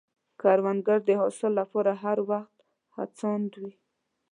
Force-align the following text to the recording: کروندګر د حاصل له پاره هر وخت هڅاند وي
کروندګر 0.41 0.99
د 1.05 1.09
حاصل 1.21 1.51
له 1.59 1.63
پاره 1.71 1.93
هر 2.03 2.17
وخت 2.31 2.55
هڅاند 2.97 3.51
وي 3.61 3.73